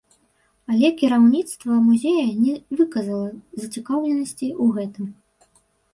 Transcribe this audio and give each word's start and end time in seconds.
Але 0.75 0.87
кіраўніцтва 1.01 1.77
музея 1.89 2.25
не 2.45 2.53
выказала 2.79 3.29
зацікаўленасці 3.65 4.47
ў 4.51 4.65
гэтым. 4.79 5.07